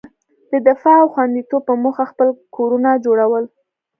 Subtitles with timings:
[0.51, 3.45] د دفاع او خوندیتوب په موخه خپل کورونه جوړول.